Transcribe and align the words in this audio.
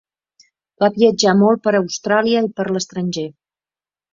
Va 0.83 0.89
viatjar 0.95 1.35
molt 1.43 1.63
per 1.67 1.75
Austràlia 1.81 2.43
i 2.47 2.51
per 2.61 2.67
l'estranger. 2.71 3.29